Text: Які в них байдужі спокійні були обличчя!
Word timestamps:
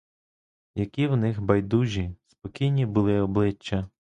Які 0.75 1.07
в 1.07 1.17
них 1.17 1.39
байдужі 1.41 2.15
спокійні 2.27 2.85
були 2.85 3.19
обличчя! 3.21 3.89